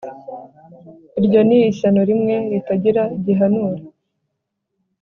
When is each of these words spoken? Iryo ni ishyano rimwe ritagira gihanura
Iryo 1.19 1.39
ni 1.47 1.57
ishyano 1.71 2.01
rimwe 2.09 2.35
ritagira 2.51 3.03
gihanura 3.25 3.83